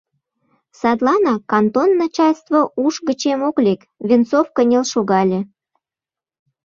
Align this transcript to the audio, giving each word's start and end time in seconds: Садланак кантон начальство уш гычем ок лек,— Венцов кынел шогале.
Садланак 0.79 1.41
кантон 1.51 1.89
начальство 2.01 2.59
уш 2.83 2.95
гычем 3.07 3.39
ок 3.49 3.57
лек,— 3.65 3.81
Венцов 4.07 4.47
кынел 4.55 4.83
шогале. 4.93 5.39